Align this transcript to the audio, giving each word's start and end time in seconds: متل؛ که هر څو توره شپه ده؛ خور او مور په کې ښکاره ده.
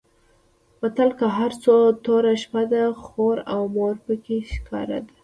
متل؛ 0.81 1.09
که 1.19 1.27
هر 1.37 1.51
څو 1.63 1.75
توره 2.05 2.33
شپه 2.41 2.61
ده؛ 2.71 2.83
خور 3.03 3.37
او 3.53 3.61
مور 3.75 3.95
په 4.05 4.13
کې 4.23 4.37
ښکاره 4.51 4.99
ده. 5.05 5.13